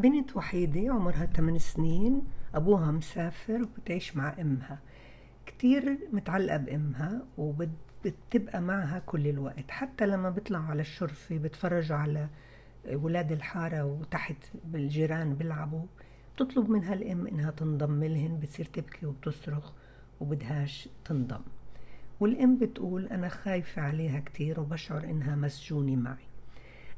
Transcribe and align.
بنت 0.00 0.36
وحيدة 0.36 0.92
عمرها 0.92 1.26
8 1.26 1.58
سنين 1.58 2.22
أبوها 2.54 2.90
مسافر 2.90 3.62
وبتعيش 3.62 4.16
مع 4.16 4.34
أمها. 4.40 4.78
كتير 5.46 5.98
متعلقة 6.12 6.56
بأمها 6.56 7.22
وبتبقى 7.38 8.60
معها 8.60 8.98
كل 9.06 9.26
الوقت. 9.28 9.70
حتى 9.70 10.06
لما 10.06 10.30
بيطلعوا 10.30 10.64
على 10.64 10.80
الشرفة 10.80 11.38
بتفرجوا 11.38 11.96
على 11.96 12.28
ولاد 12.92 13.32
الحارة 13.32 13.84
وتحت 13.84 14.36
بالجيران 14.64 15.34
بيلعبوا 15.34 15.86
بتطلب 16.36 16.70
منها 16.70 16.94
الأم 16.94 17.26
إنها 17.26 17.50
تنضم 17.50 18.04
لهن 18.04 18.38
بتصير 18.38 18.66
تبكي 18.66 19.06
وبتصرخ 19.06 19.72
وبدهاش 20.20 20.88
تنضم. 21.04 21.42
والأم 22.20 22.58
بتقول 22.58 23.06
أنا 23.06 23.28
خايفة 23.28 23.82
عليها 23.82 24.20
كتير 24.20 24.60
وبشعر 24.60 25.04
إنها 25.04 25.36
مسجونة 25.36 25.96
معي. 25.96 26.29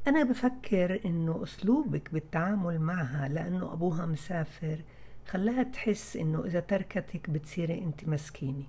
أنا 0.08 0.24
بفكر 0.24 1.00
إنه 1.04 1.42
أسلوبك 1.42 2.12
بالتعامل 2.12 2.78
معها 2.80 3.28
لأنه 3.28 3.72
أبوها 3.72 4.06
مسافر 4.06 4.78
خلاها 5.26 5.62
تحس 5.62 6.16
إنه 6.16 6.44
إذا 6.44 6.60
تركتك 6.60 7.30
بتصيري 7.30 7.78
أنت 7.78 8.08
مسكينة. 8.08 8.64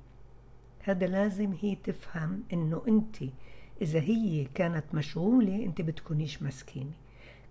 هذا 0.83 1.07
لازم 1.07 1.53
هي 1.61 1.75
تفهم 1.75 2.43
إنه 2.53 2.81
أنت 2.87 3.15
إذا 3.81 3.99
هي 3.99 4.45
كانت 4.55 4.83
مشغولة 4.93 5.55
أنت 5.65 5.81
بتكونيش 5.81 6.43
مسكينة. 6.43 6.91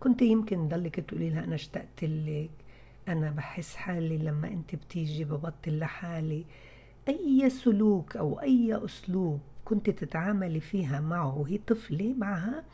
كنت 0.00 0.22
يمكن 0.22 0.68
ضلك 0.68 1.00
تقولي 1.00 1.30
لها 1.30 1.44
أنا 1.44 1.54
اشتقت 1.54 2.04
لك 2.04 2.50
أنا 3.08 3.30
بحس 3.30 3.76
حالي 3.76 4.18
لما 4.18 4.48
أنت 4.48 4.74
بتيجي 4.74 5.24
ببطل 5.24 5.78
لحالي. 5.78 6.44
أي 7.08 7.50
سلوك 7.50 8.16
أو 8.16 8.40
أي 8.40 8.84
أسلوب 8.84 9.40
كنت 9.64 9.90
تتعاملي 9.90 10.60
فيها 10.60 11.00
معه 11.00 11.38
وهي 11.38 11.58
طفلة 11.58 12.14
معها 12.18 12.64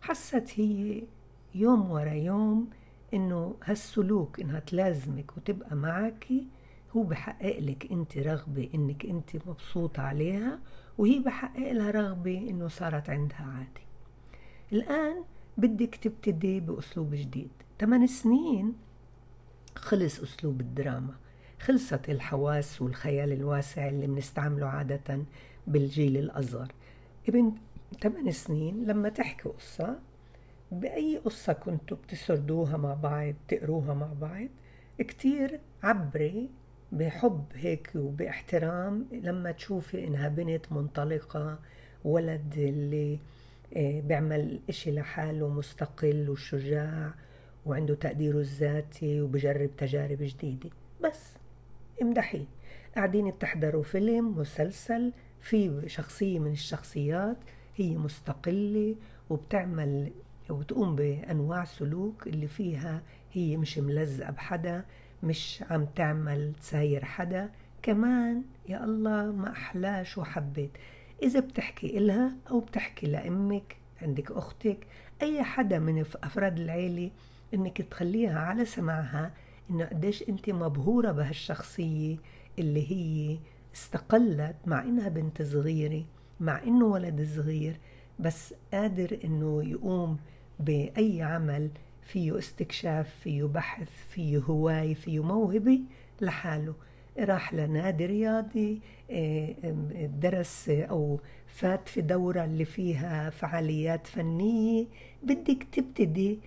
حست 0.00 0.52
هي 0.54 1.02
يوم 1.54 1.90
ورا 1.90 2.12
يوم 2.12 2.70
إنه 3.14 3.54
هالسلوك 3.64 4.40
إنها 4.40 4.60
تلازمك 4.60 5.36
وتبقى 5.36 5.76
معك 5.76 6.26
هو 6.96 7.02
بحقق 7.02 7.58
لك 7.58 7.92
أنت 7.92 8.18
رغبة 8.18 8.68
إنك 8.74 9.06
أنت 9.06 9.36
مبسوطة 9.46 10.02
عليها 10.02 10.58
وهي 10.98 11.18
بحقق 11.18 11.72
لها 11.72 11.90
رغبة 11.90 12.38
إنه 12.38 12.68
صارت 12.68 13.10
عندها 13.10 13.42
عادي 13.56 13.86
الآن 14.72 15.24
بدك 15.56 15.94
تبتدي 15.94 16.60
بأسلوب 16.60 17.14
جديد. 17.14 17.50
8 17.80 18.06
سنين 18.06 18.74
خلص 19.76 20.20
أسلوب 20.20 20.60
الدراما. 20.60 21.14
خلصت 21.60 22.10
الحواس 22.10 22.82
والخيال 22.82 23.32
الواسع 23.32 23.88
اللي 23.88 24.06
بنستعمله 24.06 24.66
عادة 24.66 25.22
بالجيل 25.66 26.16
الأصغر. 26.16 26.72
ابن 27.28 27.52
8 28.02 28.30
سنين 28.30 28.84
لما 28.84 29.08
تحكي 29.08 29.48
قصة 29.48 29.98
بأي 30.72 31.16
قصة 31.18 31.52
كنتوا 31.52 31.96
بتسردوها 31.96 32.76
مع 32.76 32.94
بعض 32.94 33.34
تقروها 33.48 33.94
مع 33.94 34.12
بعض 34.20 34.48
كتير 34.98 35.60
عبري 35.82 36.50
بحب 36.92 37.44
هيك 37.54 37.90
وباحترام 37.94 39.06
لما 39.12 39.52
تشوفي 39.52 40.04
إنها 40.04 40.28
بنت 40.28 40.72
منطلقة 40.72 41.58
ولد 42.04 42.54
اللي 42.56 43.18
آه، 43.76 44.00
بيعمل 44.00 44.60
إشي 44.68 44.90
لحاله 44.92 45.48
مستقل 45.48 46.30
وشجاع 46.30 47.14
وعنده 47.66 47.94
تقديره 47.94 48.38
الذاتي 48.38 49.20
وبجرب 49.20 49.70
تجارب 49.76 50.18
جديدة. 50.20 50.70
بس 51.00 51.32
امدحيه 52.02 52.44
قاعدين 52.96 53.30
بتحضروا 53.30 53.82
فيلم 53.82 54.38
مسلسل 54.38 55.12
في 55.40 55.82
شخصية 55.86 56.38
من 56.38 56.52
الشخصيات 56.52 57.36
هي 57.76 57.96
مستقلة 57.96 58.96
وبتعمل 59.30 60.12
وبتقوم 60.50 60.96
بأنواع 60.96 61.64
سلوك 61.64 62.26
اللي 62.26 62.46
فيها 62.46 63.02
هي 63.32 63.56
مش 63.56 63.78
ملزقة 63.78 64.30
بحدا 64.30 64.84
مش 65.22 65.64
عم 65.70 65.84
تعمل 65.84 66.52
تساير 66.60 67.04
حدا. 67.04 67.50
كمان 67.82 68.42
يا 68.68 68.84
الله 68.84 69.32
ما 69.32 69.52
أحلاش 69.52 70.18
وحبيت 70.18 70.70
إذا 71.22 71.40
بتحكي 71.40 71.98
إلها 71.98 72.36
أو 72.50 72.60
بتحكي 72.60 73.06
لأمك 73.06 73.76
عندك 74.02 74.30
أختك 74.30 74.86
أي 75.22 75.42
حدا 75.42 75.78
من 75.78 76.00
أفراد 76.00 76.58
العيلة 76.58 77.10
إنك 77.54 77.82
تخليها 77.82 78.38
على 78.38 78.64
سماعها 78.64 79.32
إنه 79.70 79.84
قديش 79.84 80.28
أنت 80.28 80.50
مبهورة 80.50 81.12
بهالشخصية 81.12 82.16
اللي 82.58 82.90
هي 82.92 83.38
استقلت 83.74 84.56
مع 84.66 84.82
إنها 84.82 85.08
بنت 85.08 85.42
صغيرة. 85.42 86.04
مع 86.40 86.62
إنه 86.62 86.84
ولد 86.84 87.28
صغير 87.36 87.76
بس 88.18 88.54
قادر 88.72 89.18
إنه 89.24 89.62
يقوم 89.64 90.16
بأي 90.60 91.22
عمل 91.22 91.70
فيه 92.02 92.38
استكشاف 92.38 93.14
فيه 93.22 93.44
بحث 93.44 93.88
فيه 94.08 94.38
هواية 94.38 94.94
فيه 94.94 95.22
موهبة 95.22 95.80
لحاله. 96.20 96.74
راح 97.18 97.54
لنادي 97.54 98.06
رياضي 98.06 98.80
آه، 99.10 99.54
درس 100.20 100.68
أو 100.68 101.20
فات 101.46 101.88
في 101.88 102.00
دورة 102.00 102.44
اللي 102.44 102.64
فيها 102.64 103.30
فعاليات 103.30 104.06
فنية. 104.06 104.86
بدك 105.22 105.66
تبتدي 105.72 106.38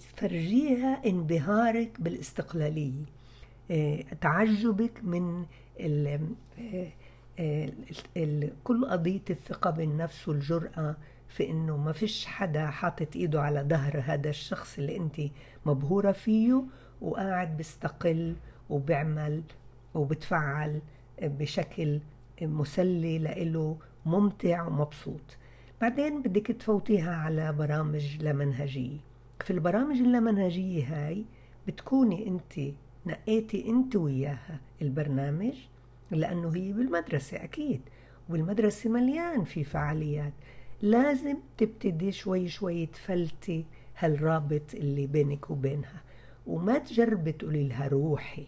تفرجيها 0.00 1.02
انبهارك 1.06 2.00
بالاستقلالية 2.00 3.04
آه، 3.70 4.04
تعجبك 4.20 5.04
من 5.04 5.44
ال 5.80 6.20
كل 8.64 8.84
قضية 8.86 9.20
الثقة 9.30 9.70
بالنفس 9.70 10.28
والجرأة 10.28 10.96
في 11.28 11.50
إنه 11.50 11.76
ما 11.76 11.92
فيش 11.92 12.26
حدا 12.26 12.66
حاطط 12.66 13.16
إيده 13.16 13.42
على 13.42 13.60
ظهر 13.68 14.00
هذا 14.06 14.30
الشخص 14.30 14.78
اللي 14.78 14.96
أنت 14.96 15.20
مبهورة 15.66 16.12
فيه 16.12 16.62
وقاعد 17.00 17.56
بيستقل 17.56 18.36
وبيعمل 18.70 19.42
وبتفعل 19.94 20.80
بشكل 21.22 22.00
مسلي 22.42 23.18
لإله 23.18 23.76
ممتع 24.06 24.66
ومبسوط. 24.66 25.36
بعدين 25.80 26.22
بدك 26.22 26.46
تفوتيها 26.46 27.14
على 27.14 27.52
برامج 27.52 28.16
لا 28.22 28.32
منهجية 28.32 28.98
في 29.44 29.50
البرامج 29.50 29.96
اللامنهجية 29.96 30.84
هاي 30.84 31.24
بتكوني 31.66 32.28
أنت 32.28 32.74
نقيتي 33.06 33.68
أنت 33.68 33.96
وياها 33.96 34.60
البرنامج 34.82 35.54
لأنه 36.10 36.56
هي 36.56 36.72
بالمدرسة 36.72 37.44
أكيد 37.44 37.80
والمدرسة 38.28 38.90
مليان 38.90 39.44
في 39.44 39.64
فعاليات. 39.64 40.32
لازم 40.82 41.36
تبتدي 41.58 42.12
شوي 42.12 42.48
شوي 42.48 42.86
تفلتي 42.86 43.64
هالرابط 43.98 44.74
اللي 44.74 45.06
بينك 45.06 45.50
وبينها. 45.50 46.02
وما 46.46 46.78
تجربي 46.78 47.32
تقولي 47.32 47.68
لها 47.68 47.88
روحي 47.88 48.46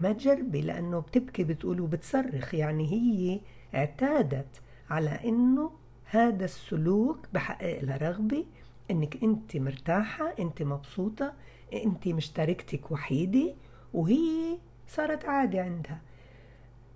ما 0.00 0.12
تجربي 0.12 0.60
لأنه 0.60 1.00
بتبكي 1.00 1.44
بتقول 1.44 1.80
وبتصرخ. 1.80 2.54
يعني 2.54 2.92
هي 2.92 3.40
اعتادت 3.74 4.60
على 4.90 5.10
إنه 5.24 5.70
هذا 6.04 6.44
السلوك 6.44 7.18
بحقق 7.32 7.80
لها 7.84 7.96
رغبة 7.96 8.44
إنك 8.90 9.22
أنت 9.22 9.56
مرتاحة 9.56 10.34
أنت 10.38 10.62
مبسوطة 10.62 11.34
أنت 11.72 12.08
مشتركتك 12.08 12.90
وحيدة 12.90 13.54
وهي 13.94 14.58
صارت 14.88 15.24
عادة 15.24 15.62
عندها. 15.62 16.00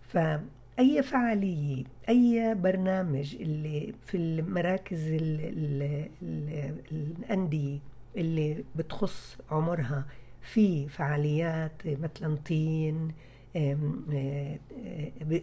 فأي 0.08 1.02
فعالية 1.02 1.84
أي 2.08 2.54
برنامج 2.54 3.36
اللي 3.40 3.94
في 4.06 4.16
المراكز 4.16 5.08
الأندية 6.92 7.78
اللي 8.16 8.64
بتخص 8.76 9.38
عمرها 9.50 10.06
في 10.40 10.88
فعاليات 10.88 11.72
مثلا 11.86 12.36
طين 12.36 13.12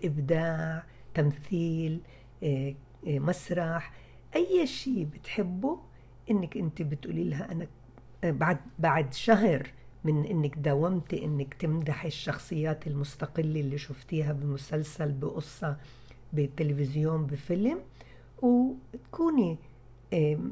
إبداع 0.03 0.83
تمثيل 1.13 1.99
مسرح 3.05 3.91
أي 4.35 4.67
شيء 4.67 5.03
بتحبه 5.13 5.79
إنك 6.31 6.57
أنت 6.57 6.81
بتقولي 6.81 7.23
لها 7.23 7.51
أنا 7.51 7.67
بعد 8.23 8.57
بعد 8.79 9.13
شهر 9.13 9.67
من 10.03 10.25
إنك 10.25 10.57
داومتي 10.57 11.25
إنك 11.25 11.53
تمدحي 11.53 12.07
الشخصيات 12.07 12.87
المستقلة 12.87 13.59
اللي 13.59 13.77
شفتيها 13.77 14.33
بمسلسل 14.33 15.11
بقصة 15.11 15.77
بالتلفزيون 16.33 17.25
بفيلم 17.25 17.79
وتكوني 18.41 19.57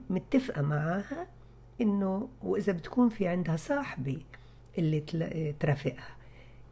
متفقة 0.10 0.62
معاها 0.62 1.28
إنه 1.82 2.30
وإذا 2.44 2.74
بتكون 2.74 3.10
في 3.10 3.28
عندها 3.28 3.56
صاحبة 3.56 4.18
اللي 4.78 5.00
ترافقها. 5.60 6.16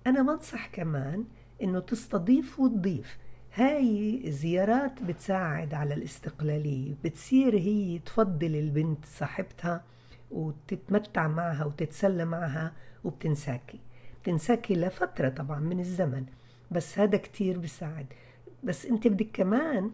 أنا 0.07 0.21
بنصح 0.21 0.67
كمان 0.67 1.25
إنه 1.63 1.79
تستضيف 1.79 2.59
وتضيف. 2.59 3.17
هاي 3.53 4.21
زيارات 4.25 5.03
بتساعد 5.03 5.73
على 5.73 5.93
الاستقلالية 5.93 6.95
بتصير 7.03 7.57
هي 7.57 7.99
تفضل 7.99 8.55
البنت 8.55 9.05
صاحبتها 9.05 9.83
وتتمتع 10.31 11.27
معها 11.27 11.65
وتتسلى 11.65 12.25
معها 12.25 12.73
وبتنساكي. 13.03 13.79
بتنساكي 14.23 14.75
لفترة 14.75 15.29
طبعا 15.29 15.59
من 15.59 15.79
الزمن 15.79 16.25
بس 16.71 16.99
هذا 16.99 17.17
كتير 17.17 17.57
بيساعد. 17.59 18.05
بس 18.63 18.85
انت 18.85 19.07
بدك 19.07 19.27
كمان 19.33 19.91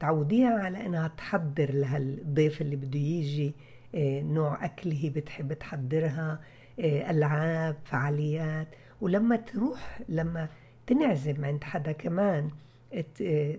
تعوديها 0.00 0.58
على 0.58 0.86
انها 0.86 1.08
تحضر 1.08 1.70
لهالضيف 1.74 2.60
اللي 2.60 2.76
بده 2.76 2.98
يجي 2.98 3.52
آه، 3.94 4.20
نوع 4.22 4.64
أكل 4.64 4.90
هي 4.90 5.10
بتحب 5.10 5.52
تحضرها 5.52 6.40
آه، 6.80 7.10
ألعاب 7.10 7.76
فعاليات. 7.84 8.68
ولما 9.00 9.36
تروح 9.36 10.00
لما 10.08 10.48
تنعزم 10.86 11.44
عند 11.44 11.64
حدا 11.64 11.92
كمان 11.92 12.50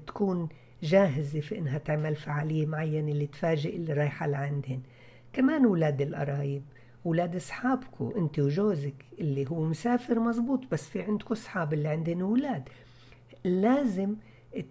تكون 0.08 0.50
جاهزة 0.84 1.40
في 1.40 1.58
إنها 1.58 1.78
تعمل 1.78 2.16
فعالية 2.16 2.66
معينة 2.66 3.12
اللي 3.12 3.28
تفاجئ 3.28 3.76
اللي 3.76 3.94
رايحة 3.94 4.28
لعندهن. 4.28 4.82
كمان 5.34 5.66
ولاد 5.66 6.02
القرايب 6.02 6.64
ولاد 7.06 7.36
أصحابكم 7.36 8.14
أنت 8.18 8.40
وجوزك 8.40 9.06
اللي 9.20 9.50
هو 9.50 9.64
مسافر 9.64 10.20
مزبوط 10.20 10.60
بس 10.72 10.90
في 10.90 11.02
عندكم 11.02 11.34
أصحاب 11.34 11.74
اللي 11.74 11.88
عندهم 11.88 12.22
أولاد 12.22 12.70
لازم 13.46 14.16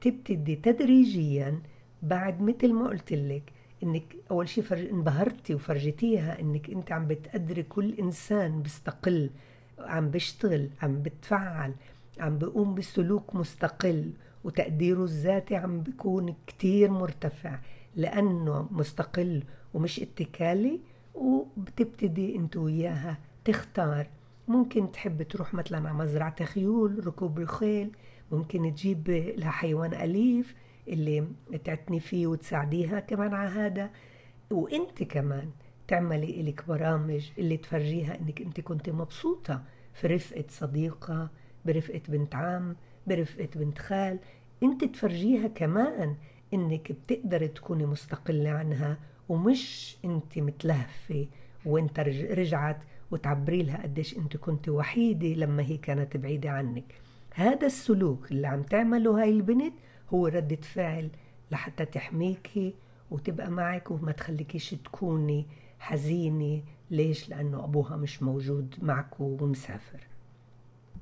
تبتدي 0.01 0.57
تدريجيا 0.57 1.63
بعد 2.03 2.43
مثل 2.43 2.73
ما 2.73 2.89
قلت 2.89 3.13
لك 3.13 3.53
إنك 3.83 4.17
أول 4.31 4.49
شيء 4.49 4.65
فرج... 4.65 4.87
انبهرتي 4.87 5.55
وفرجتيها 5.55 6.41
إنك 6.41 6.71
أنت 6.71 6.93
عم 6.93 7.07
بتقدري 7.07 7.63
كل 7.63 7.95
إنسان 7.95 8.63
بيستقل 8.63 9.31
عم 9.79 10.11
بيشتغل 10.11 10.69
عم 10.83 11.03
بتفعل 11.03 11.75
عم 12.19 12.39
بيقوم 12.39 12.75
بسلوك 12.75 13.35
مستقل 13.37 14.11
وتقديره 14.45 15.05
الذاتي 15.05 15.57
عم 15.57 15.83
بيكون 15.83 16.35
كتير 16.47 16.91
مرتفع 16.91 17.59
لأنه 17.97 18.69
مستقل 18.71 19.43
ومش 19.75 20.01
اتكالي 20.01 20.81
وبتبتدي 21.15 22.37
انت 22.37 22.57
وياها 22.57 23.19
تختار. 23.45 24.07
ممكن 24.49 24.93
تحب 24.93 25.23
تروح 25.23 25.55
مثلا 25.55 25.89
على 25.89 25.99
مزرعة 25.99 26.45
خيول 26.45 27.07
ركوب 27.07 27.39
الخيل 27.39 27.91
ممكن 28.33 28.75
تجيب 28.75 29.11
لها 29.11 29.51
حيوان 29.51 29.95
أليف 29.95 30.55
اللي 30.89 31.27
تعتني 31.65 32.01
فيه 32.01 32.27
وتساعديها 32.27 33.01
كمان 33.01 33.35
على 33.35 33.51
هذا. 33.51 33.91
وإنت 34.51 35.03
كمان 35.03 35.51
تعملي 35.89 36.41
إلك 36.41 36.67
برامج 36.69 37.31
اللي 37.39 37.57
تفرجيها 37.57 38.21
إنك 38.21 38.41
إنت 38.41 38.61
كنت 38.61 38.91
مبسوطة 38.91 39.63
في 39.95 40.07
رفقة 40.07 40.45
صديقة 40.49 41.31
برفقة 41.65 42.01
بنت 42.09 42.35
عم 42.35 42.77
برفقة 43.07 43.49
بنت 43.57 43.79
خال. 43.79 44.19
إنت 44.63 44.85
تفرجيها 44.85 45.49
كمان 45.49 46.17
إنك 46.55 46.93
بتقدر 46.93 47.47
تكوني 47.47 47.87
مستقلة 47.87 48.51
عنها 48.51 48.99
ومش 49.29 49.97
انت 50.05 50.39
متلهفة 50.39 51.27
وانت 51.67 52.01
رجعت 52.31 52.79
وتعبري 53.11 53.63
لها 53.63 53.83
قديش 53.83 54.19
انت 54.19 54.37
كنت 54.37 54.69
وحيدة 54.69 55.27
لما 55.29 55.63
هي 55.63 55.77
كانت 55.77 56.17
بعيدة 56.17 56.51
عنك. 56.51 56.95
هذا 57.35 57.67
السلوك 57.67 58.31
اللي 58.33 58.47
عم 58.47 58.63
تعمله 58.63 59.23
هاي 59.23 59.31
البنت 59.31 59.75
هو 60.15 60.27
ردة 60.27 60.57
فعل 60.57 61.11
لحتى 61.51 61.85
تحميكي 61.85 62.75
وتبقى 63.11 63.51
معك 63.51 63.91
وما 63.91 64.13
تخليكيش 64.13 64.71
تكوني 64.71 65.47
حزينة. 65.79 66.63
ليش؟ 66.91 67.29
لأنه 67.29 67.65
أبوها 67.65 67.97
مش 67.97 68.23
موجود 68.23 68.75
معك 68.83 69.21
ومسافر. 69.21 70.01